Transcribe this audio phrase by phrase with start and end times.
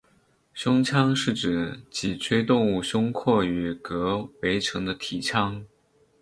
[0.55, 5.63] 胸腔是指脊椎动物胸廓与膈围成的体腔。